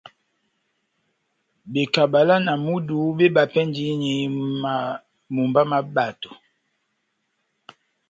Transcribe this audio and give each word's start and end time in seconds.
Bekabala 1.73 2.35
na 2.45 2.53
myudu 2.63 2.97
mébapɛndini 3.17 4.11
mumba 5.33 5.61
má 5.69 5.79
bato. 5.95 6.31